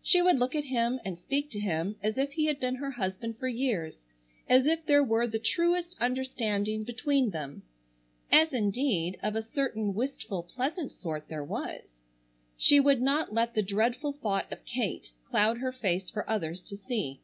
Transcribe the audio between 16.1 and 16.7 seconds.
for others